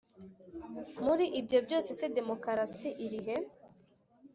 muri 1.05 1.25
ibyo 1.39 1.59
byose 1.65 1.89
se 1.99 2.05
demokarasi 2.17 2.89
iri 3.05 3.19
he 3.25 3.35